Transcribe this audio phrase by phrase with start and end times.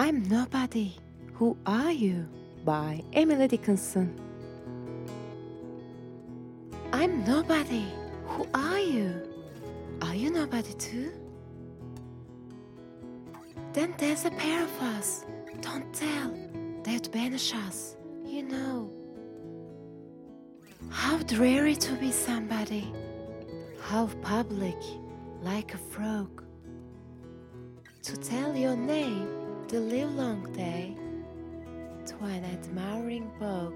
[0.00, 0.96] I'm Nobody.
[1.34, 2.26] Who Are You?
[2.64, 4.18] by Emily Dickinson.
[6.90, 7.84] I'm nobody.
[8.24, 9.12] Who are you?
[10.00, 11.12] Are you nobody too?
[13.74, 15.26] Then there's a pair of us.
[15.60, 16.32] Don't tell.
[16.82, 17.96] They'd banish us.
[18.24, 18.90] You know.
[20.88, 22.90] How dreary to be somebody.
[23.82, 24.80] How public,
[25.42, 26.42] like a frog.
[28.04, 29.39] To tell your name
[29.70, 30.96] the livelong day.
[32.06, 33.72] To an admiring bog